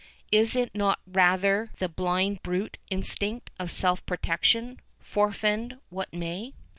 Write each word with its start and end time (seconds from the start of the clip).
Is 0.31 0.55
it 0.55 0.73
not 0.73 0.97
rather 1.05 1.69
the 1.77 1.87
blind 1.87 2.41
brute 2.41 2.79
instinct 2.89 3.51
of 3.59 3.71
self 3.71 4.03
protection, 4.07 4.79
forfend 4.99 5.77
what 5.91 6.11
may? 6.11 6.55